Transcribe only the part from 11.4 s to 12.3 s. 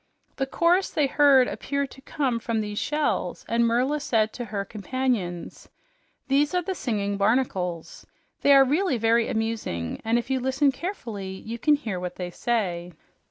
you can hear what